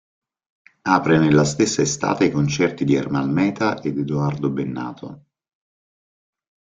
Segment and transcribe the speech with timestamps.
[0.95, 5.25] Apre nella stessa estate i concerti di Ermal Meta ed Edoardo Bennato.